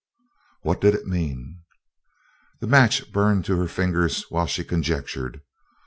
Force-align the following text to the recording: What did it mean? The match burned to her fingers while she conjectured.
What 0.63 0.81
did 0.81 0.95
it 0.95 1.05
mean? 1.05 1.59
The 2.59 2.65
match 2.65 3.11
burned 3.11 3.45
to 3.45 3.57
her 3.57 3.67
fingers 3.67 4.25
while 4.29 4.47
she 4.47 4.63
conjectured. 4.63 5.41